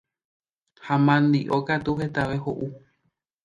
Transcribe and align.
ha 0.87 0.95
mandi'o 1.09 1.57
katu 1.69 1.91
hetave 2.03 2.37
ho'u 2.47 2.65